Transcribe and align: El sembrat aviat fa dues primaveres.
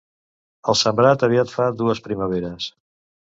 El 0.71 0.77
sembrat 0.79 1.25
aviat 1.27 1.53
fa 1.57 1.67
dues 1.83 2.03
primaveres. 2.09 2.73